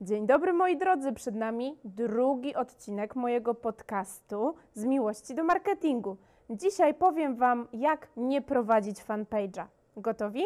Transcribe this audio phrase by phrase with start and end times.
[0.00, 6.16] Dzień dobry moi drodzy, przed nami drugi odcinek mojego podcastu z miłości do marketingu.
[6.50, 9.66] Dzisiaj powiem Wam, jak nie prowadzić fanpage'a.
[9.96, 10.42] Gotowi?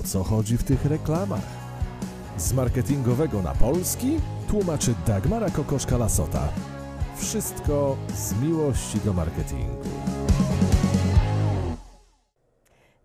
[0.00, 1.40] O co chodzi w tych reklamach?
[2.36, 4.20] Z marketingowego na polski
[4.50, 6.42] tłumaczy Dagmara Kokoszka-Lasota.
[7.16, 10.15] Wszystko z miłości do marketingu.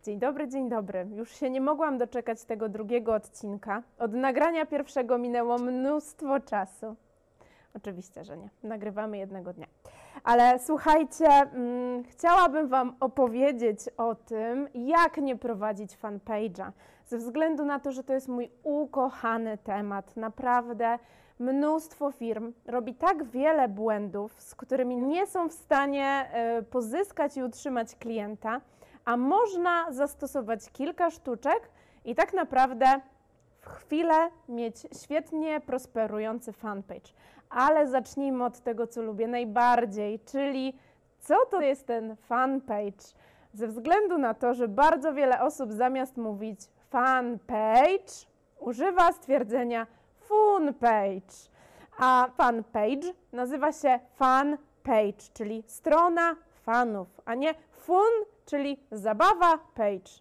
[0.04, 1.08] Dzień dobry, dzień dobry.
[1.16, 3.84] Już się nie mogłam doczekać tego drugiego odcinka.
[4.00, 6.96] Od nagrania pierwszego minęło mnóstwo czasu.
[7.76, 8.50] Oczywiście, że nie.
[8.64, 9.68] Nagrywamy jednego dnia.
[10.24, 16.72] Ale słuchajcie, mm, chciałabym Wam opowiedzieć o tym, jak nie prowadzić fanpage'a.
[17.06, 20.18] Ze względu na to, że to jest mój ukochany temat.
[20.18, 21.00] Naprawdę
[21.40, 26.30] mnóstwo firm robi tak wiele błędów, z którymi nie są w stanie
[26.60, 28.62] y, pozyskać i utrzymać klienta
[29.06, 31.70] a można zastosować kilka sztuczek
[32.06, 33.02] i tak naprawdę
[33.62, 37.12] w chwilę mieć świetnie prosperujący fanpage.
[37.50, 40.74] Ale zacznijmy od tego, co lubię najbardziej, czyli
[41.20, 43.06] co to jest ten fanpage?
[43.54, 48.14] Ze względu na to, że bardzo wiele osób zamiast mówić fanpage,
[48.60, 51.52] używa stwierdzenia funpage.
[52.00, 58.12] A fanpage nazywa się fanpage, czyli strona fanów, a nie fun
[58.46, 60.12] czyli zabawa page.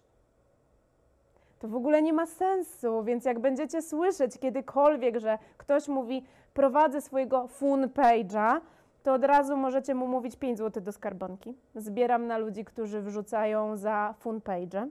[1.59, 7.01] To w ogóle nie ma sensu, więc jak będziecie słyszeć kiedykolwiek, że ktoś mówi prowadzę
[7.01, 8.61] swojego fun page'a,
[9.03, 11.55] to od razu możecie mu mówić 5 zł do skarbonki.
[11.75, 14.87] Zbieram na ludzi, którzy wrzucają za fun page'e.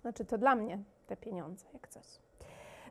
[0.00, 2.06] Znaczy to dla mnie te pieniądze, jak coś.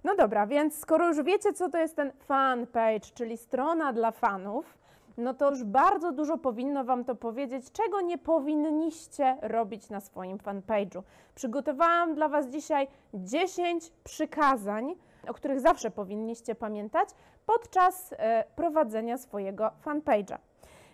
[0.04, 4.12] No dobra, więc skoro już wiecie, co to jest ten fan page, czyli strona dla
[4.12, 4.78] fanów,
[5.18, 10.38] no to już bardzo dużo powinno Wam to powiedzieć, czego nie powinniście robić na swoim
[10.38, 11.02] fanpage'u.
[11.36, 14.96] Przygotowałam dla Was dzisiaj 10 przykazań,
[15.28, 17.10] o których zawsze powinniście pamiętać
[17.46, 20.38] podczas e, prowadzenia swojego fanpage'a.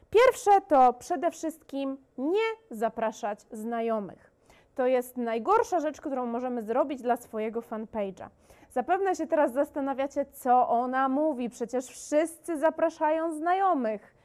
[0.10, 4.32] Pierwsze to przede wszystkim nie zapraszać znajomych.
[4.76, 8.30] To jest najgorsza rzecz, którą możemy zrobić dla swojego fanpage'a.
[8.72, 11.50] Zapewne się teraz zastanawiacie, co ona mówi.
[11.50, 14.16] Przecież wszyscy zapraszają znajomych.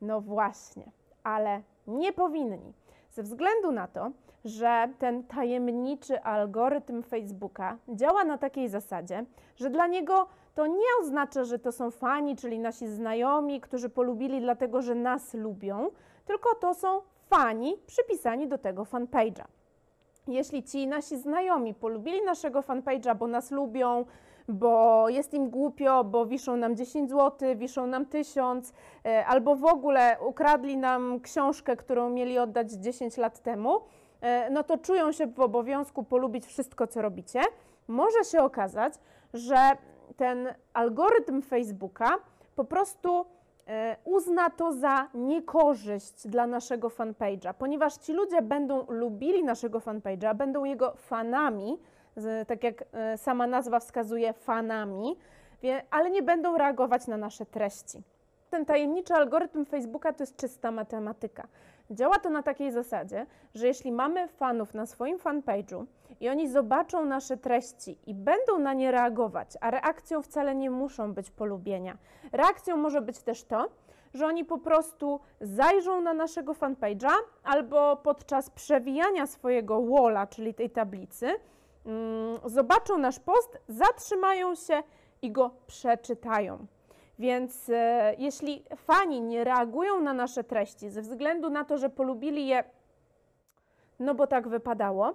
[0.00, 0.90] No właśnie,
[1.22, 2.72] ale nie powinni.
[3.10, 4.10] Ze względu na to,
[4.44, 9.24] że ten tajemniczy algorytm Facebooka działa na takiej zasadzie,
[9.56, 14.40] że dla niego to nie oznacza, że to są fani, czyli nasi znajomi, którzy polubili
[14.40, 15.90] dlatego, że nas lubią,
[16.24, 17.00] tylko to są
[17.30, 19.44] fani przypisani do tego fanpage'a.
[20.28, 24.04] Jeśli ci nasi znajomi polubili naszego fanpage'a, bo nas lubią,
[24.48, 28.72] bo jest im głupio, bo wiszą nam 10 zł, wiszą nam 1000,
[29.04, 33.80] e, albo w ogóle ukradli nam książkę, którą mieli oddać 10 lat temu,
[34.20, 37.40] e, no to czują się w obowiązku polubić wszystko, co robicie.
[37.88, 38.94] Może się okazać,
[39.34, 39.56] że
[40.16, 42.18] ten algorytm Facebooka
[42.56, 43.24] po prostu
[44.04, 50.64] uzna to za niekorzyść dla naszego fanpage'a, ponieważ ci ludzie będą lubili naszego fanpage'a, będą
[50.64, 51.78] jego fanami,
[52.46, 55.16] tak jak e, sama nazwa wskazuje, fanami,
[55.90, 58.02] ale nie będą reagować na nasze treści.
[58.50, 61.48] Ten tajemniczy algorytm Facebooka to jest czysta matematyka.
[61.90, 65.84] Działa to na takiej zasadzie, że jeśli mamy fanów na swoim fanpage'u
[66.20, 71.14] i oni zobaczą nasze treści i będą na nie reagować, a reakcją wcale nie muszą
[71.14, 71.98] być polubienia.
[72.32, 73.68] Reakcją może być też to,
[74.14, 77.12] że oni po prostu zajrzą na naszego fanpage'a
[77.44, 81.34] albo podczas przewijania swojego walla, czyli tej tablicy,
[81.86, 84.82] Mm, zobaczą nasz post, zatrzymają się
[85.22, 86.66] i go przeczytają.
[87.18, 92.46] Więc e, jeśli fani nie reagują na nasze treści ze względu na to, że polubili
[92.46, 92.64] je,
[94.00, 95.14] no bo tak wypadało,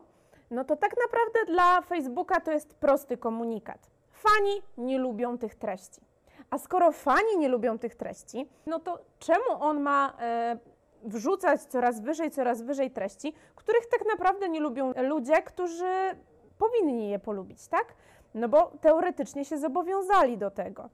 [0.51, 3.89] no to tak naprawdę dla Facebooka to jest prosty komunikat.
[4.11, 6.01] Fani nie lubią tych treści.
[6.49, 10.57] A skoro fani nie lubią tych treści, no to czemu on ma e,
[11.03, 16.15] wrzucać coraz wyżej, coraz wyżej treści, których tak naprawdę nie lubią ludzie, którzy
[16.57, 17.85] powinni je polubić, tak?
[18.33, 20.89] No bo teoretycznie się zobowiązali do tego.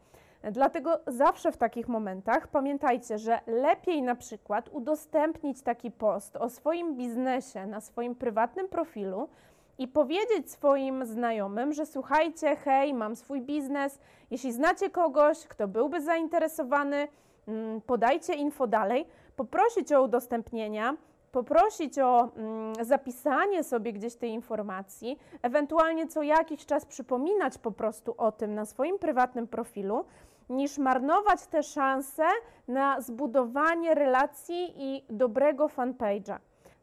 [0.51, 6.95] Dlatego zawsze w takich momentach pamiętajcie, że lepiej na przykład udostępnić taki post o swoim
[6.95, 9.29] biznesie na swoim prywatnym profilu
[9.77, 13.99] i powiedzieć swoim znajomym, że słuchajcie, hej, mam swój biznes,
[14.31, 17.07] jeśli znacie kogoś, kto byłby zainteresowany,
[17.47, 19.05] mm, podajcie info dalej,
[19.35, 20.97] poprosić o udostępnienia,
[21.31, 28.15] poprosić o mm, zapisanie sobie gdzieś tej informacji, ewentualnie co jakiś czas przypominać po prostu
[28.17, 30.05] o tym na swoim prywatnym profilu,
[30.49, 32.23] niż marnować te szanse
[32.67, 36.37] na zbudowanie relacji i dobrego fanpage'a.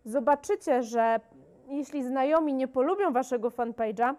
[0.04, 1.20] Zobaczycie, że
[1.68, 4.14] jeśli znajomi nie polubią waszego fanpage'a,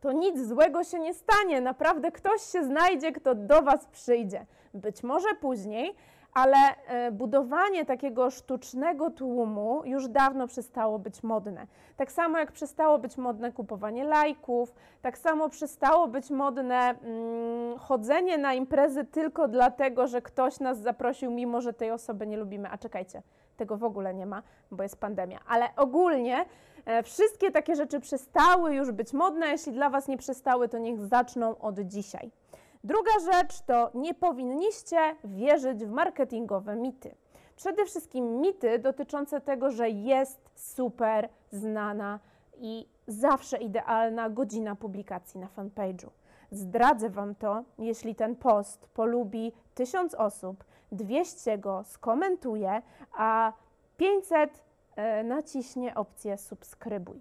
[0.00, 1.60] to nic złego się nie stanie.
[1.60, 4.46] Naprawdę ktoś się znajdzie, kto do Was przyjdzie.
[4.74, 5.94] Być może później,
[6.34, 6.56] ale
[6.86, 11.66] e, budowanie takiego sztucznego tłumu już dawno przestało być modne.
[11.96, 18.38] Tak samo jak przestało być modne kupowanie lajków, tak samo przestało być modne mm, chodzenie
[18.38, 22.70] na imprezy tylko dlatego, że ktoś nas zaprosił, mimo że tej osoby nie lubimy.
[22.70, 23.22] A czekajcie,
[23.56, 25.38] tego w ogóle nie ma, bo jest pandemia.
[25.48, 26.44] Ale ogólnie
[26.84, 29.46] e, wszystkie takie rzeczy przestały już być modne.
[29.46, 32.30] Jeśli dla Was nie przestały, to niech zaczną od dzisiaj.
[32.84, 37.14] Druga rzecz to nie powinniście wierzyć w marketingowe mity.
[37.56, 42.20] Przede wszystkim mity dotyczące tego, że jest super znana
[42.56, 46.08] i zawsze idealna godzina publikacji na fanpage'u.
[46.50, 52.82] Zdradzę Wam to, jeśli ten post polubi 1000 osób, 200 go skomentuje,
[53.16, 53.52] a
[53.96, 54.64] 500
[54.96, 57.20] e, naciśnie opcję subskrybuj.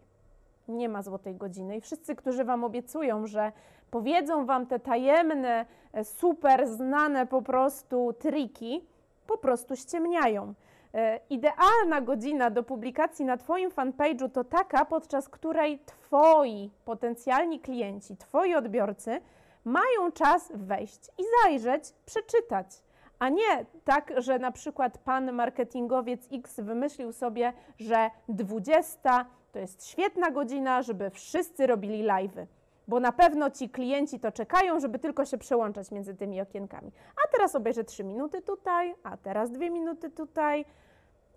[0.67, 3.51] Nie ma złotej godziny i wszyscy, którzy Wam obiecują, że
[3.91, 8.85] powiedzą Wam te tajemne, e, super znane po prostu triki,
[9.27, 10.53] po prostu ściemniają.
[10.93, 18.17] E, idealna godzina do publikacji na Twoim fanpage'u to taka, podczas której Twoi potencjalni klienci,
[18.17, 19.21] Twoi odbiorcy
[19.65, 22.83] mają czas wejść i zajrzeć, przeczytać.
[23.19, 29.87] A nie tak, że na przykład pan marketingowiec X wymyślił sobie, że 20 to jest
[29.87, 32.45] świetna godzina, żeby wszyscy robili live'y
[32.88, 36.92] bo na pewno ci klienci to czekają, żeby tylko się przełączać między tymi okienkami.
[37.25, 40.66] A teraz obejrzę 3 minuty tutaj, a teraz 2 minuty tutaj.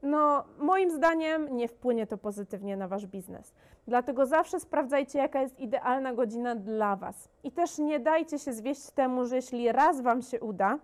[0.03, 3.55] No, moim zdaniem nie wpłynie to pozytywnie na wasz biznes.
[3.87, 7.29] Dlatego zawsze sprawdzajcie, jaka jest idealna godzina dla was.
[7.43, 10.79] I też nie dajcie się zwieść temu, że jeśli raz wam się uda,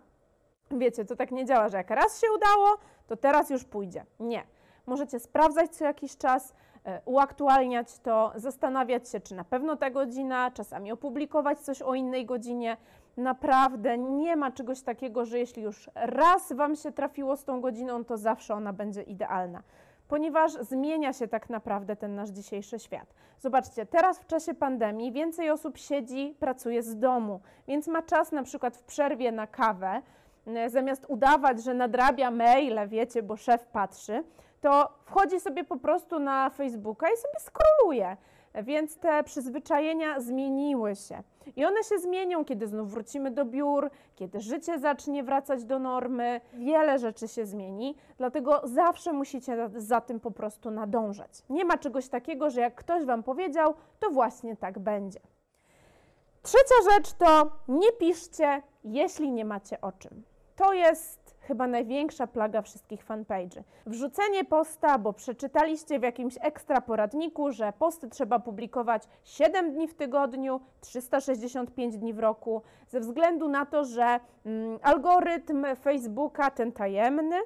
[0.70, 4.04] wiecie, to tak nie działa, że jak raz się udało, to teraz już pójdzie.
[4.20, 4.42] Nie.
[4.86, 6.54] Możecie sprawdzać co jakiś czas,
[7.04, 12.76] uaktualniać to, zastanawiać się, czy na pewno ta godzina, czasami opublikować coś o innej godzinie.
[13.16, 18.04] Naprawdę nie ma czegoś takiego, że jeśli już raz Wam się trafiło z tą godziną,
[18.04, 19.62] to zawsze ona będzie idealna
[20.10, 23.14] ponieważ zmienia się tak naprawdę ten nasz dzisiejszy świat.
[23.38, 28.42] Zobaczcie, teraz w czasie pandemii więcej osób siedzi, pracuje z domu, więc ma czas na
[28.42, 30.02] przykład w przerwie na kawę,
[30.46, 34.24] e, zamiast udawać, że nadrabia maile, wiecie, bo szef patrzy,
[34.60, 38.16] to wchodzi sobie po prostu na Facebooka i sobie skroluje.
[38.54, 41.22] Więc te przyzwyczajenia zmieniły się.
[41.56, 46.40] I one się zmienią, kiedy znów wrócimy do biur, kiedy życie zacznie wracać do normy.
[46.52, 51.30] Wiele rzeczy się zmieni, dlatego zawsze musicie za tym po prostu nadążać.
[51.50, 55.20] Nie ma czegoś takiego, że jak ktoś Wam powiedział, to właśnie tak będzie.
[56.42, 60.22] Trzecia rzecz to nie piszcie, jeśli nie macie o czym.
[60.56, 63.62] To jest chyba największa plaga wszystkich fanpage'y.
[63.86, 69.94] Wrzucenie posta, bo przeczytaliście w jakimś ekstra poradniku, że posty trzeba publikować 7 dni w
[69.94, 77.36] tygodniu, 365 dni w roku, ze względu na to, że mm, algorytm Facebooka, ten tajemny,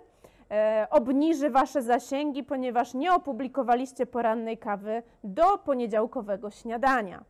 [0.51, 7.25] e, obniży Wasze zasięgi, ponieważ nie opublikowaliście porannej kawy do poniedziałkowego śniadania.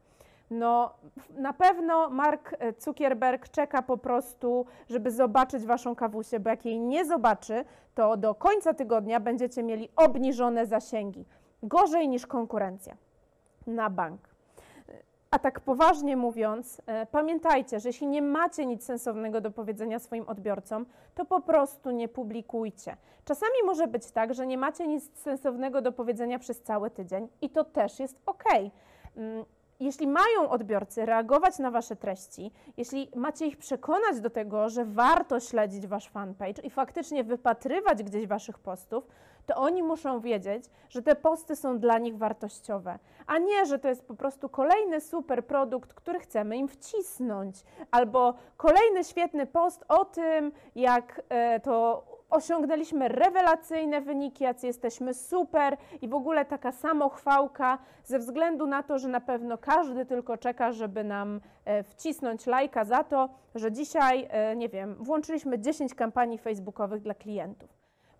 [0.58, 0.94] No,
[1.36, 7.04] na pewno Mark Zuckerberg czeka po prostu, żeby zobaczyć waszą kawusię, bo jak jej nie
[7.04, 7.64] zobaczy,
[7.94, 11.26] to do końca tygodnia będziecie mieli obniżone zasięgi.
[11.62, 12.96] Gorzej niż konkurencja
[13.66, 14.20] na bank.
[15.30, 20.28] A tak poważnie mówiąc, e, pamiętajcie, że jeśli nie macie nic sensownego do powiedzenia swoim
[20.28, 22.96] odbiorcom, to po prostu nie publikujcie.
[23.24, 27.50] Czasami może być tak, że nie macie nic sensownego do powiedzenia przez cały tydzień i
[27.50, 28.44] to też jest ok
[29.80, 35.40] jeśli mają odbiorcy reagować na Wasze treści, jeśli macie ich przekonać do tego, że warto
[35.40, 39.06] śledzić Wasz fanpage i faktycznie wypatrywać gdzieś Waszych postów,
[39.46, 43.88] to oni muszą wiedzieć, że te posty są dla nich wartościowe, a nie, że to
[43.88, 47.56] jest po prostu kolejny super produkt, który chcemy im wcisnąć,
[47.90, 52.04] albo kolejny świetny post o tym, jak e, to
[52.34, 58.98] osiągnęliśmy rewelacyjne wyniki, jacy jesteśmy super i w ogóle taka samochwałka ze względu na to,
[58.98, 64.26] że na pewno każdy tylko czeka, żeby nam e, wcisnąć lajka za to, że dzisiaj,
[64.30, 67.70] e, nie wiem, włączyliśmy 10 kampanii facebookowych dla klientów.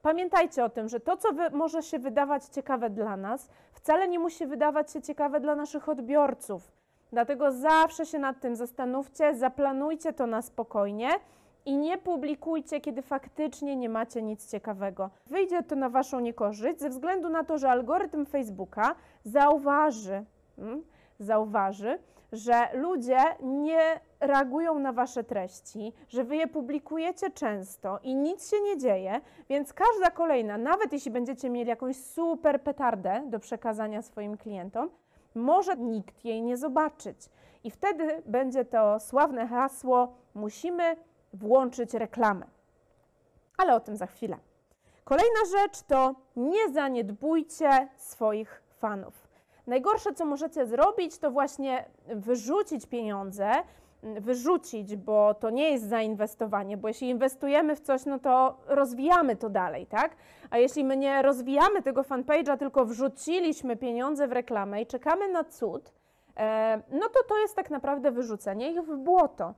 [0.02, 4.46] Pamiętajcie o tym, że to, co może się wydawać ciekawe dla nas, wcale nie musi
[4.46, 6.72] wydawać się ciekawe dla naszych odbiorców.
[7.12, 11.10] Dlatego zawsze się nad tym zastanówcie, zaplanujcie to na spokojnie
[11.66, 15.10] i nie publikujcie, kiedy faktycznie nie macie nic ciekawego.
[15.26, 18.94] Wyjdzie to na Waszą niekorzyść ze względu na to, że algorytm Facebooka
[19.24, 20.24] zauważy,
[20.56, 20.84] hmm,
[21.18, 21.98] zauważy,
[22.32, 28.60] że ludzie nie reagują na Wasze treści, że Wy je publikujecie często i nic się
[28.60, 34.36] nie dzieje, więc każda kolejna, nawet jeśli będziecie mieli jakąś super petardę do przekazania swoim
[34.36, 34.90] klientom,
[35.34, 37.16] może nikt jej nie zobaczyć.
[37.64, 40.96] I wtedy będzie to sławne hasło: musimy
[41.34, 42.46] włączyć reklamę.
[43.56, 44.36] Ale o tym za chwilę.
[45.04, 49.28] Kolejna rzecz to nie zaniedbujcie swoich fanów.
[49.66, 53.50] Najgorsze, co możecie zrobić, to właśnie wyrzucić pieniądze,
[54.02, 59.50] wyrzucić, bo to nie jest zainwestowanie, bo jeśli inwestujemy w coś, no to rozwijamy to
[59.50, 60.16] dalej, tak?
[60.50, 65.44] A jeśli my nie rozwijamy tego fanpage'a, tylko wrzuciliśmy pieniądze w reklamę i czekamy na
[65.44, 65.92] cud,
[66.36, 69.54] e, no to to jest tak naprawdę wyrzucenie ich w błoto.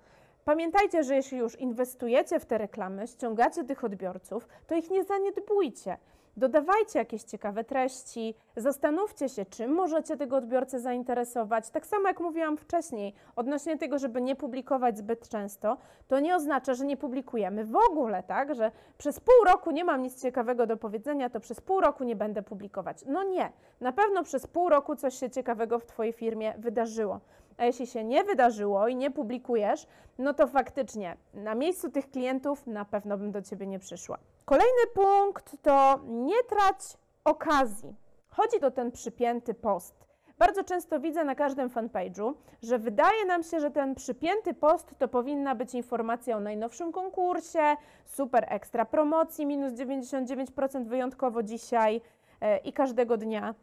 [0.46, 5.96] Pamiętajcie, że jeśli już inwestujecie w te reklamy, ściągacie tych odbiorców, to ich nie zaniedbujcie.
[6.36, 11.70] Dodawajcie jakieś ciekawe treści, zastanówcie się, czym możecie tego odbiorcę zainteresować.
[11.70, 15.76] Tak samo jak mówiłam wcześniej, odnośnie tego, żeby nie publikować zbyt często,
[16.08, 18.54] to nie oznacza, że nie publikujemy w ogóle, tak?
[18.54, 22.16] Że przez pół roku nie mam nic ciekawego do powiedzenia, to przez pół roku nie
[22.16, 22.98] będę publikować.
[23.06, 27.20] No nie, na pewno przez pół roku coś się ciekawego w Twojej firmie wydarzyło.
[27.56, 29.86] A jeśli się nie wydarzyło i nie publikujesz,
[30.18, 34.18] no to faktycznie na miejscu tych klientów na pewno bym do Ciebie nie przyszła.
[34.44, 37.94] Kolejny punkt to nie trać okazji.
[38.28, 40.06] Chodzi o ten przypięty post.
[40.38, 45.08] Bardzo często widzę na każdym fanpage'u, że wydaje nam się, że ten przypięty post to
[45.08, 51.94] powinna być informacja o najnowszym konkursie, super ekstra promocji, minus 99% wyjątkowo dzisiaj
[52.40, 53.54] yy, i każdego dnia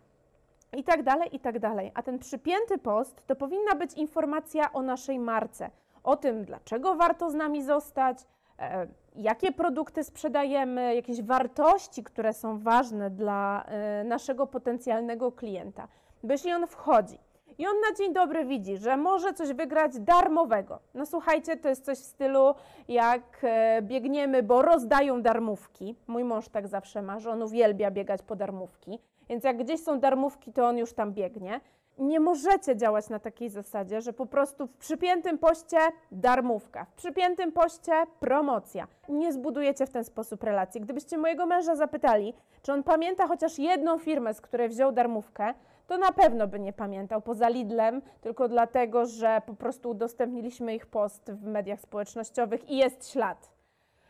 [0.74, 1.92] i tak dalej, i tak dalej.
[1.96, 5.70] A ten przypięty post to powinna być informacja o naszej marce,
[6.04, 8.18] o tym, dlaczego warto z nami zostać,
[8.60, 15.88] e, jakie produkty sprzedajemy, jakieś wartości, które są ważne dla e, naszego potencjalnego klienta.
[16.24, 17.18] Bo jeśli on wchodzi
[17.58, 20.80] i on na dzień dobry widzi, że może coś wygrać darmowego.
[20.94, 22.56] No słuchajcie, to jest coś w stylu
[22.88, 25.96] jak e, biegniemy, bo rozdają darmówki.
[26.08, 29.00] Mój mąż tak zawsze ma, że on uwielbia biegać po darmówki.
[29.30, 31.60] Więc jak gdzieś są darmówki, to on już tam biegnie.
[31.98, 35.78] Nie możecie działać na takiej zasadzie, że po prostu w przypiętym poście
[36.12, 38.88] darmówka, w przypiętym poście promocja.
[39.10, 40.82] Nie zbudujecie w ten sposób relacji.
[40.82, 45.54] Gdybyście mojego męża zapytali, czy on pamięta chociaż jedną firmę, z której wziął darmówkę,
[45.88, 50.86] to na pewno by nie pamiętał, poza Lidlem, tylko dlatego, że po prostu udostępniliśmy ich
[50.86, 53.52] post w mediach społecznościowych i jest ślad.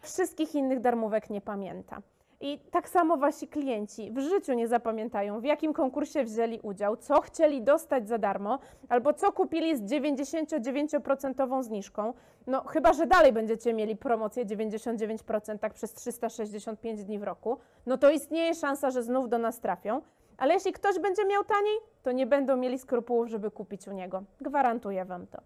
[0.02, 2.02] Wszystkich innych darmówek nie pamięta.
[2.46, 7.22] I tak samo wasi klienci w życiu nie zapamiętają, w jakim konkursie wzięli udział, co
[7.22, 8.60] chcieli dostać za darmo,
[8.90, 12.14] albo co kupili z 99% zniżką.
[12.48, 17.98] No, chyba że dalej będziecie mieli promocję 99% tak przez 365 dni w roku, no
[17.98, 20.02] to istnieje szansa, że znów do nas trafią.
[20.38, 24.24] Ale jeśli ktoś będzie miał taniej, to nie będą mieli skrupułów, żeby kupić u niego.
[24.42, 25.38] Gwarantuję Wam to.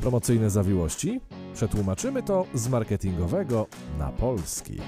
[0.00, 1.20] Promocyjne zawiłości?
[1.54, 3.66] Przetłumaczymy to z marketingowego
[3.98, 4.80] na polski.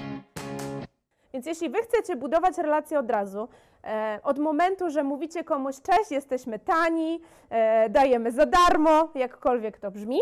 [1.35, 3.47] Więc jeśli wy chcecie budować relacje od razu,
[3.83, 9.91] e, od momentu, że mówicie komuś cześć, jesteśmy tani, e, dajemy za darmo, jakkolwiek to
[9.91, 10.19] brzmi,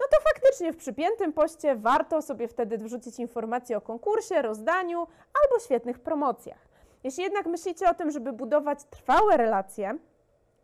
[0.00, 4.98] no to faktycznie w przypiętym poście warto sobie wtedy wrzucić informacje o konkursie, rozdaniu
[5.42, 6.68] albo świetnych promocjach.
[7.04, 9.98] Jeśli jednak myślicie o tym, żeby budować trwałe relacje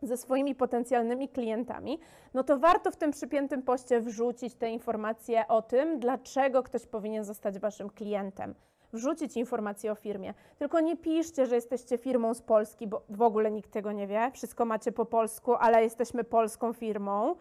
[0.03, 1.99] ze swoimi potencjalnymi klientami,
[2.35, 7.25] no to warto w tym przypiętym poście wrzucić te informacje o tym, dlaczego ktoś powinien
[7.25, 8.55] zostać waszym klientem
[8.95, 10.35] wrzucić informacje o firmie.
[10.59, 14.31] Tylko nie piszcie, że jesteście firmą z Polski, bo w ogóle nikt tego nie wie.
[14.35, 17.35] Wszystko macie po polsku, ale jesteśmy polską firmą.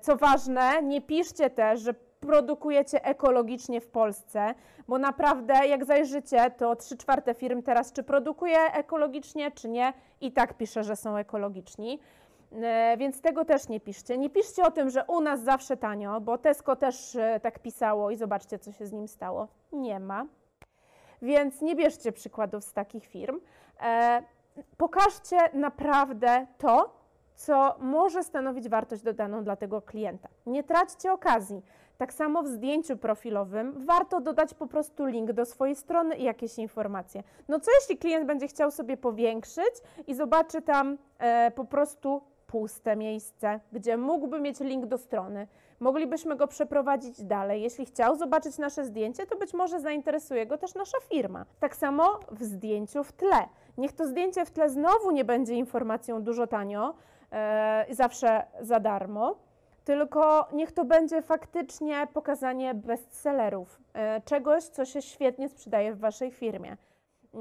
[0.00, 4.54] Co ważne, nie piszcie też, że produkujecie ekologicznie w Polsce,
[4.88, 10.32] bo naprawdę jak zajrzycie, to 3 czwarte firm teraz czy produkuje ekologicznie, czy nie, i
[10.32, 11.98] tak pisze, że są ekologiczni.
[12.98, 14.18] Więc tego też nie piszcie.
[14.18, 18.10] Nie piszcie o tym, że u nas zawsze tanio, bo Tesco też e, tak pisało
[18.10, 19.48] i zobaczcie, co się z nim stało.
[19.72, 20.26] Nie ma.
[21.22, 23.40] Więc nie bierzcie przykładów z takich firm.
[23.82, 24.22] E,
[24.76, 27.00] pokażcie naprawdę to,
[27.34, 30.28] co może stanowić wartość dodaną dla tego klienta.
[30.46, 31.62] Nie traćcie okazji.
[31.98, 36.58] Tak samo w zdjęciu profilowym warto dodać po prostu link do swojej strony i jakieś
[36.58, 37.22] informacje.
[37.48, 39.74] No co jeśli klient będzie chciał sobie powiększyć
[40.06, 45.46] i zobaczy tam e, po prostu puste miejsce, gdzie mógłby mieć link do strony.
[45.80, 47.62] Moglibyśmy go przeprowadzić dalej.
[47.62, 51.44] Jeśli chciał zobaczyć nasze zdjęcie, to być może zainteresuje go też nasza firma.
[51.60, 53.48] Tak samo w zdjęciu w tle.
[53.78, 56.94] Niech to zdjęcie w tle znowu nie będzie informacją dużo tanio,
[57.88, 59.36] yy, zawsze za darmo,
[59.84, 66.30] tylko niech to będzie faktycznie pokazanie bestsellerów, yy, czegoś, co się świetnie sprzedaje w Waszej
[66.30, 66.76] firmie.
[67.34, 67.40] Yy,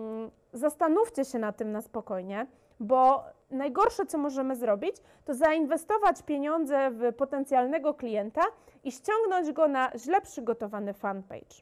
[0.54, 2.48] zastanówcie się na tym na spokojnie,
[2.80, 4.96] bo najgorsze, co możemy zrobić,
[5.26, 8.42] to zainwestować pieniądze w potencjalnego klienta
[8.84, 11.56] i ściągnąć go na źle przygotowany fanpage.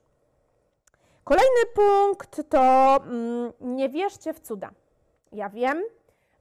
[1.23, 4.71] Kolejny punkt to mm, nie wierzcie w cuda.
[5.31, 5.83] Ja wiem,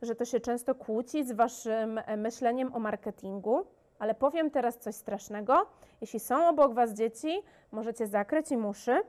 [0.03, 3.67] że to się często kłóci z waszym e, myśleniem o marketingu,
[3.99, 5.67] Ale powiem teraz coś strasznego.
[6.01, 7.43] Jeśli są obok Was dzieci,
[7.73, 9.03] możecie zakryć im uszy,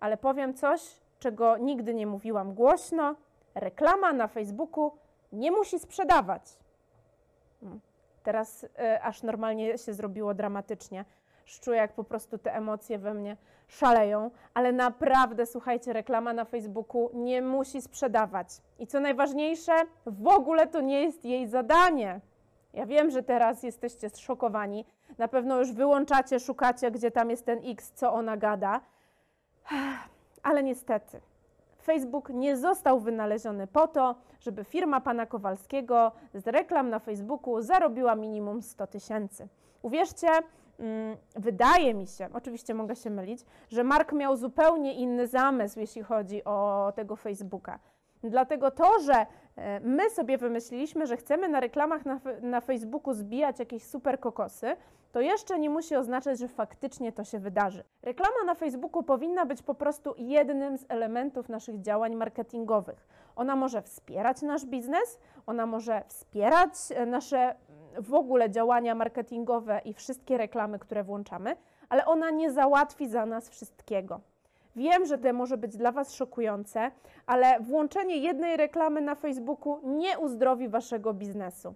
[0.00, 0.80] ale powiem coś,
[1.18, 3.14] czego nigdy nie mówiłam głośno.
[3.54, 4.90] Reklama na Facebooku
[5.36, 6.58] nie musi sprzedawać.
[7.60, 7.80] Hmm.
[8.22, 11.04] Teraz y, aż normalnie się zrobiło dramatycznie.
[11.60, 13.36] Czuję, jak po prostu te emocje we mnie
[13.68, 18.48] szaleją, ale naprawdę, słuchajcie, reklama na Facebooku nie musi sprzedawać.
[18.78, 19.72] I co najważniejsze,
[20.06, 22.20] w ogóle to nie jest jej zadanie.
[22.72, 24.84] Ja wiem, że teraz jesteście zszokowani.
[25.18, 28.80] Na pewno już wyłączacie, szukacie, gdzie tam jest ten X, co ona gada.
[30.42, 31.20] Ale niestety,
[31.86, 38.14] Facebook nie został wynaleziony po to, żeby firma pana Kowalskiego z reklam na Facebooku zarobiła
[38.14, 39.48] minimum 100 tysięcy.
[39.82, 40.28] Uwierzcie,
[40.78, 46.02] mm, wydaje mi się, oczywiście mogę się mylić, że Mark miał zupełnie inny zamysł, jeśli
[46.02, 47.78] chodzi o tego Facebooka.
[48.22, 49.26] Dlatego to, że
[49.80, 54.76] my sobie wymyśliliśmy, że chcemy na reklamach na, na Facebooku zbijać jakieś super kokosy,
[55.12, 57.84] to jeszcze nie musi oznaczać, że faktycznie to się wydarzy.
[58.02, 63.08] Reklama na Facebooku powinna być po prostu jednym z elementów naszych działań marketingowych.
[63.36, 67.54] Ona może wspierać nasz biznes, ona może wspierać e, nasze
[67.98, 71.56] w ogóle działania marketingowe i wszystkie reklamy, które włączamy,
[71.88, 74.20] ale ona nie załatwi za nas wszystkiego.
[74.76, 76.90] Wiem, że to może być dla Was szokujące,
[77.26, 81.74] ale włączenie jednej reklamy na Facebooku nie uzdrowi Waszego biznesu.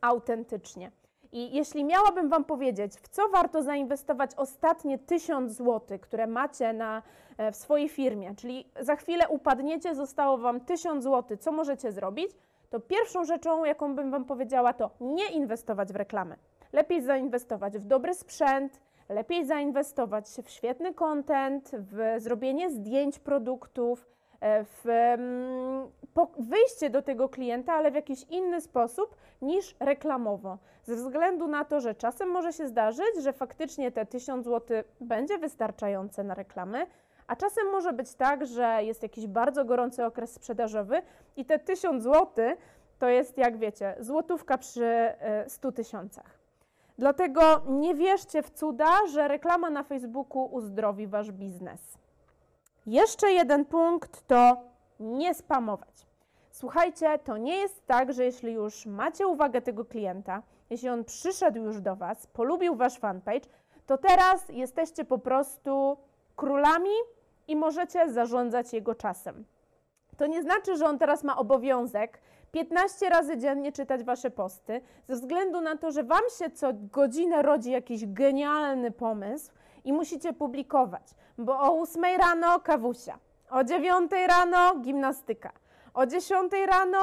[0.00, 0.90] Autentycznie.
[1.32, 7.02] I jeśli miałabym Wam powiedzieć, w co warto zainwestować ostatnie 1000 zł, które macie na,
[7.38, 12.30] e, w swojej firmie, czyli za chwilę upadniecie, zostało Wam 1000 zł, co możecie zrobić,
[12.70, 16.36] to pierwszą rzeczą, jaką bym Wam powiedziała, to nie inwestować w reklamę.
[16.72, 24.06] Lepiej zainwestować w dobry sprzęt, lepiej zainwestować w świetny content, w zrobienie zdjęć produktów,
[24.40, 25.88] e, w mm,
[26.38, 30.58] wyjście do tego klienta, ale w jakiś inny sposób niż reklamowo.
[30.84, 35.38] Ze względu na to, że czasem może się zdarzyć, że faktycznie te 1000 zł będzie
[35.38, 36.86] wystarczające na reklamy,
[37.26, 41.02] a czasem może być tak, że jest jakiś bardzo gorący okres sprzedażowy
[41.36, 42.56] i te 1000 zł
[42.98, 45.12] to jest, jak wiecie, złotówka przy
[45.46, 46.35] 100 e, tysiącach.
[46.98, 51.98] Dlatego nie wierzcie w cuda, że reklama na Facebooku uzdrowi wasz biznes.
[52.86, 54.56] Jeszcze jeden punkt to
[55.00, 56.06] nie spamować.
[56.50, 61.58] Słuchajcie, to nie jest tak, że jeśli już macie uwagę tego klienta, jeśli on przyszedł
[61.58, 63.48] już do Was, polubił Wasz fanpage,
[63.86, 65.96] to teraz jesteście po prostu
[66.36, 66.94] królami
[67.48, 69.44] i możecie zarządzać jego czasem.
[70.16, 72.20] To nie znaczy, że on teraz ma obowiązek
[72.56, 77.42] 15 razy dziennie czytać Wasze posty, ze względu na to, że Wam się co godzinę
[77.42, 79.52] rodzi jakiś genialny pomysł
[79.84, 81.02] i musicie publikować,
[81.38, 83.18] bo o 8 rano kawusia,
[83.50, 85.52] o 9 rano gimnastyka,
[85.94, 86.98] o 10 rano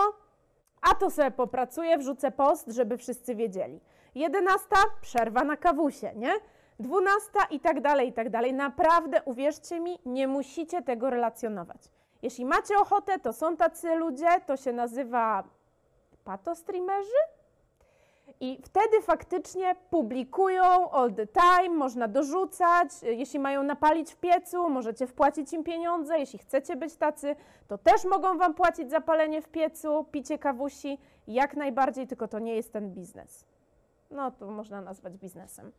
[0.81, 3.79] a to sobie popracuję, wrzucę post, żeby wszyscy wiedzieli.
[4.15, 4.67] 11
[5.01, 6.33] przerwa na kawusie, nie?
[6.79, 8.53] 12 i tak dalej, i tak dalej.
[8.53, 11.89] Naprawdę, uwierzcie mi, nie musicie tego relacjonować.
[12.23, 15.43] Jeśli macie ochotę, to są tacy ludzie, to się nazywa
[16.23, 17.21] patostreamerzy?
[18.39, 22.89] I wtedy faktycznie publikują all the time, można dorzucać.
[23.01, 26.19] Jeśli mają napalić w piecu, możecie wpłacić im pieniądze.
[26.19, 27.35] Jeśli chcecie być tacy,
[27.67, 30.97] to też mogą Wam płacić za palenie w piecu, picie kawusi.
[31.27, 33.45] Jak najbardziej, tylko to nie jest ten biznes.
[34.11, 35.71] No to można nazwać biznesem.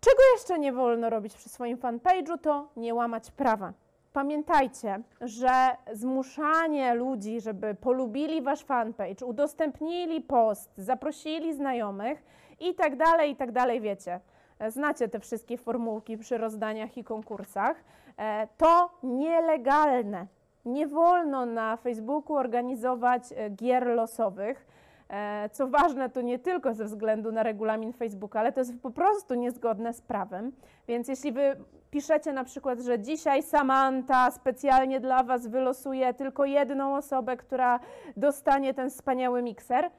[0.00, 3.72] Czego jeszcze nie wolno robić przy swoim fanpage'u, to nie łamać prawa.
[4.14, 5.50] Pamiętajcie, że
[5.92, 12.22] zmuszanie ludzi, żeby polubili wasz fanpage, udostępnili post, zaprosili znajomych
[12.60, 14.20] i tak dalej, i tak dalej, wiecie.
[14.68, 17.76] Znacie te wszystkie formułki przy rozdaniach i konkursach.
[18.18, 20.26] E, to nielegalne.
[20.64, 24.66] Nie wolno na Facebooku organizować e, gier losowych.
[25.08, 28.90] E, co ważne, to nie tylko ze względu na regulamin Facebooka, ale to jest po
[28.90, 30.52] prostu niezgodne z prawem.
[30.88, 31.56] Więc jeśli wy
[31.90, 37.80] piszecie na przykład, że dzisiaj Samantha specjalnie dla Was wylosuje tylko jedną osobę, która
[38.16, 39.90] dostanie ten wspaniały mikser,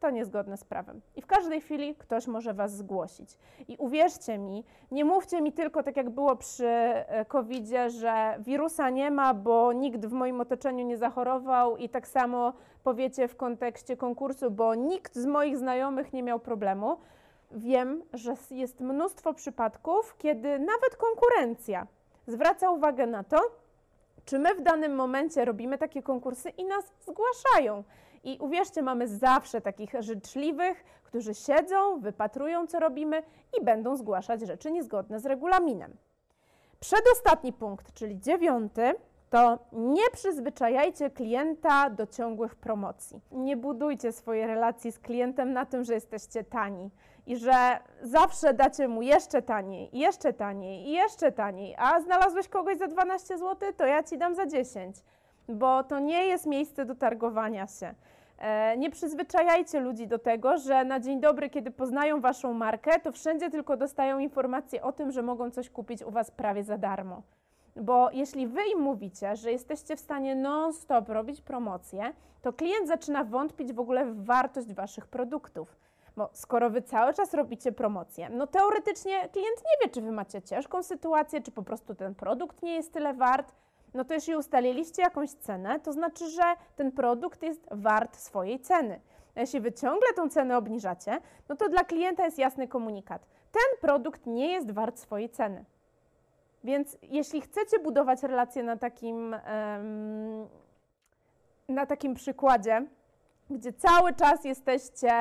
[0.00, 1.00] to niezgodne z prawem.
[1.16, 3.38] I w każdej chwili ktoś może Was zgłosić.
[3.68, 8.90] I uwierzcie mi, nie mówcie mi tylko tak jak było przy e, COVID-zie, że wirusa
[8.90, 12.52] nie ma, bo nikt w moim otoczeniu nie zachorował i tak samo
[12.84, 16.96] powiecie w kontekście konkursu, bo nikt z moich znajomych nie miał problemu
[17.52, 21.86] wiem, że jest mnóstwo przypadków, kiedy nawet konkurencja
[22.26, 23.40] zwraca uwagę na to,
[24.24, 27.84] czy my w danym momencie robimy takie konkursy i nas zgłaszają.
[28.24, 33.22] I uwierzcie, mamy zawsze takich życzliwych, którzy siedzą, wypatrują, co robimy
[33.60, 35.96] i będą zgłaszać rzeczy niezgodne z regulaminem.
[36.80, 38.94] Przedostatni punkt, czyli dziewiąty,
[39.30, 43.20] to nie przyzwyczajajcie klienta do ciągłych promocji.
[43.32, 46.90] Nie budujcie swojej relacji z klientem na tym, że jesteście tani
[47.26, 52.78] i że zawsze dacie mu jeszcze taniej, jeszcze taniej i jeszcze taniej, a znalazłeś kogoś
[52.78, 54.96] za 12 zł, to ja ci dam za 10,
[55.48, 57.94] bo to nie jest miejsce do targowania się.
[58.38, 63.12] E, nie przyzwyczajajcie ludzi do tego, że na dzień dobry, kiedy poznają waszą markę, to
[63.12, 67.22] wszędzie tylko dostają informacje o tym, że mogą coś kupić u was prawie za darmo.
[67.80, 72.12] Bo jeśli wy im mówicie, że jesteście w stanie non-stop robić promocje,
[72.42, 75.76] to klient zaczyna wątpić w ogóle w wartość waszych produktów.
[76.16, 80.42] Bo skoro wy cały czas robicie promocje, no teoretycznie klient nie wie, czy wy macie
[80.42, 83.52] ciężką sytuację, czy po prostu ten produkt nie jest tyle wart.
[83.94, 86.42] No to jeśli ustaliliście jakąś cenę, to znaczy, że
[86.76, 89.00] ten produkt jest wart swojej ceny.
[89.36, 93.26] A jeśli wy ciągle tą cenę obniżacie, no to dla klienta jest jasny komunikat.
[93.52, 95.64] Ten produkt nie jest wart swojej ceny.
[96.64, 99.36] Więc jeśli chcecie budować relacje na takim,
[101.68, 102.86] na takim przykładzie,
[103.50, 105.12] gdzie cały czas jesteście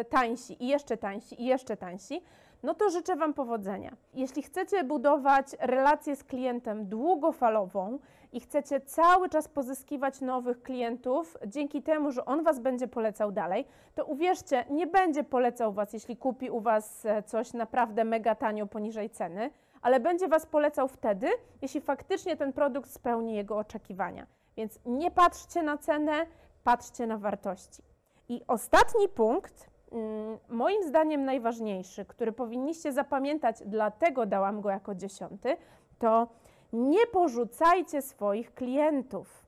[0.00, 2.22] y, tańsi i jeszcze tańsi i jeszcze tańsi,
[2.62, 3.96] no to życzę Wam powodzenia.
[4.14, 7.98] Jeśli chcecie budować relację z klientem długofalową
[8.32, 13.64] i chcecie cały czas pozyskiwać nowych klientów dzięki temu, że on Was będzie polecał dalej,
[13.94, 18.66] to uwierzcie, nie będzie polecał Was, jeśli kupi u Was e, coś naprawdę mega tanio
[18.66, 19.50] poniżej ceny,
[19.84, 21.28] ale będzie Was polecał wtedy,
[21.62, 24.26] jeśli faktycznie ten produkt spełni jego oczekiwania.
[24.56, 26.26] Więc nie patrzcie na cenę,
[26.64, 27.82] patrzcie na wartości.
[28.28, 35.56] I ostatni punkt, mm, moim zdaniem najważniejszy, który powinniście zapamiętać, dlatego dałam go jako dziesiąty,
[35.98, 36.28] to
[36.72, 39.44] nie porzucajcie swoich klientów.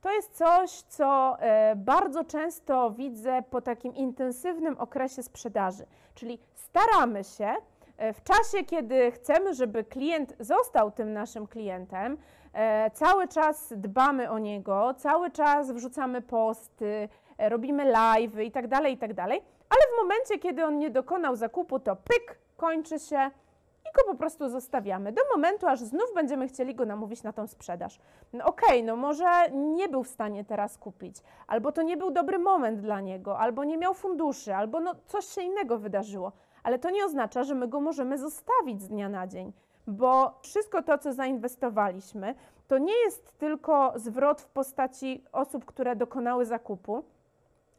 [0.00, 5.86] To jest coś, co e, bardzo często widzę po takim intensywnym okresie sprzedaży.
[6.14, 7.54] Czyli staramy się
[7.98, 12.18] w czasie, kiedy chcemy, żeby klient został tym naszym klientem,
[12.52, 17.08] e, cały czas dbamy o niego, cały czas wrzucamy posty,
[17.38, 21.36] robimy live i tak dalej, i tak dalej, ale w momencie, kiedy on nie dokonał
[21.36, 23.30] zakupu, to pyk, kończy się
[23.88, 27.46] i go po prostu zostawiamy do momentu, aż znów będziemy chcieli go namówić na tą
[27.46, 27.98] sprzedaż.
[28.32, 32.10] No okej, okay, no może nie był w stanie teraz kupić, albo to nie był
[32.10, 36.78] dobry moment dla niego, albo nie miał funduszy, albo no coś się innego wydarzyło, ale
[36.78, 39.52] to nie oznacza, że my go możemy zostawić z dnia na dzień,
[39.86, 42.34] bo wszystko to, co zainwestowaliśmy,
[42.68, 47.04] to nie jest tylko zwrot w postaci osób, które dokonały zakupu,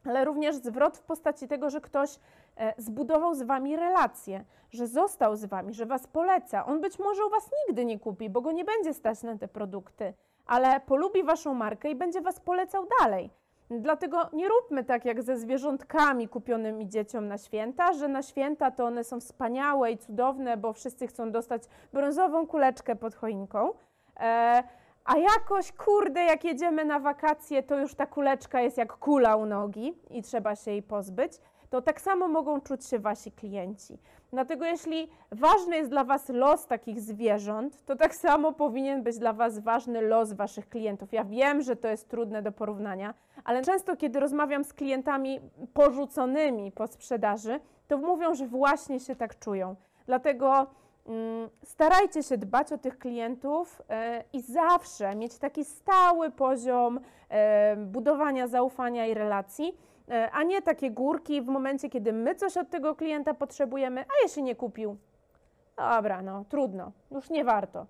[0.05, 2.19] ale również zwrot w postaci tego, że ktoś
[2.57, 6.65] e, zbudował z wami relacje, że został z wami, że was poleca.
[6.65, 9.47] On być może u was nigdy nie kupi, bo go nie będzie stać na te
[9.47, 10.13] produkty,
[10.45, 13.29] ale polubi waszą markę i będzie was polecał dalej.
[13.71, 18.85] Dlatego nie róbmy tak jak ze zwierzątkami kupionymi dzieciom na święta, że na święta to
[18.85, 23.73] one są wspaniałe i cudowne, bo wszyscy chcą dostać brązową kuleczkę pod choinką.
[24.19, 24.63] E,
[25.05, 29.45] a jakoś, kurde, jak jedziemy na wakacje, to już ta kuleczka jest jak kula u
[29.45, 31.31] nogi i trzeba się jej pozbyć,
[31.69, 33.97] to tak samo mogą czuć się wasi klienci.
[34.31, 39.33] Dlatego jeśli ważny jest dla was los takich zwierząt, to tak samo powinien być dla
[39.33, 41.13] was ważny los waszych klientów.
[41.13, 45.39] Ja wiem, że to jest trudne do porównania, ale często kiedy rozmawiam z klientami
[45.73, 49.75] porzuconymi po sprzedaży, to mówią, że właśnie się tak czują.
[50.05, 50.67] Dlatego
[51.09, 57.75] Mm, starajcie się dbać o tych klientów e, i zawsze mieć taki stały poziom e,
[57.75, 59.77] budowania zaufania i relacji,
[60.31, 64.43] a nie takie górki w momencie, kiedy my coś od tego klienta potrzebujemy, a jeśli
[64.43, 64.97] nie kupił,
[65.77, 67.85] dobra, no trudno, już nie warto.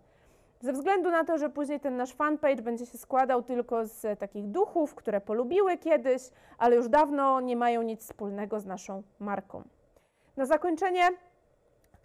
[0.61, 4.47] Ze względu na to, że później ten nasz fanpage będzie się składał tylko z takich
[4.47, 6.21] duchów, które polubiły kiedyś,
[6.57, 9.63] ale już dawno nie mają nic wspólnego z naszą marką.
[10.37, 11.09] Na zakończenie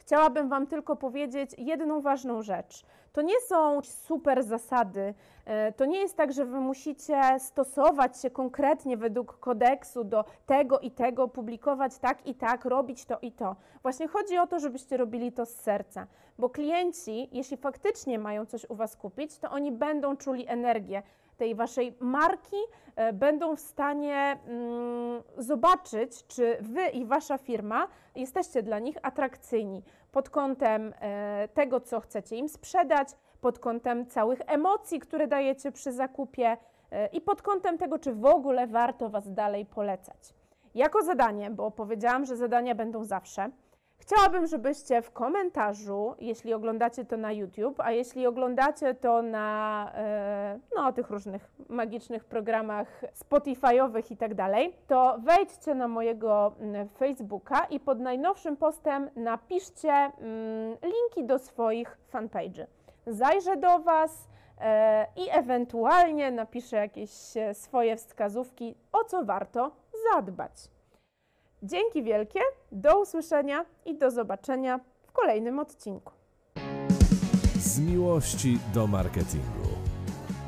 [0.06, 2.84] Chciałabym Wam tylko powiedzieć jedną ważną rzecz.
[3.12, 5.14] To nie są super zasady.
[5.44, 10.78] E, to nie jest tak, że Wy musicie stosować się konkretnie według kodeksu do tego
[10.78, 13.56] i tego, publikować tak i tak, robić to i to.
[13.82, 16.06] Właśnie chodzi o to, żebyście robili to z serca,
[16.38, 21.02] bo klienci, jeśli faktycznie mają coś u Was kupić, to oni będą czuli energię
[21.34, 22.56] tej waszej marki
[22.96, 29.82] e, będą w stanie mm, zobaczyć, czy wy i wasza firma jesteście dla nich atrakcyjni
[30.12, 33.08] pod kątem e, tego, co chcecie im sprzedać,
[33.40, 36.56] pod kątem całych emocji, które dajecie przy zakupie
[36.90, 40.34] e, i pod kątem tego, czy w ogóle warto was dalej polecać.
[40.74, 43.50] Jako zadanie, bo powiedziałam, że zadania będą zawsze,
[43.98, 50.58] Chciałabym, żebyście w komentarzu, jeśli oglądacie to na YouTube, a jeśli oglądacie to na e,
[50.76, 57.64] no, tych różnych magicznych programach Spotify'owych i tak dalej, to wejdźcie na mojego mm, Facebooka
[57.64, 60.12] i pod najnowszym postem napiszcie mm,
[60.82, 62.66] linki do swoich fanpage'y.
[63.06, 64.28] Zajrzę do Was,
[64.60, 69.70] e, i ewentualnie napiszę jakieś e, swoje wskazówki, o co warto
[70.12, 70.73] zadbać.
[71.66, 72.40] Dzięki wielkie,
[72.72, 76.12] do usłyszenia i do zobaczenia w kolejnym odcinku.
[77.58, 79.68] Z miłości do marketingu.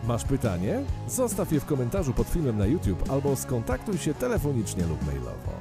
[0.06, 0.82] Masz pytanie?
[1.08, 5.52] Zostaw je w komentarzu pod filmem na YouTube albo skontaktuj się telefonicznie lub mailowo.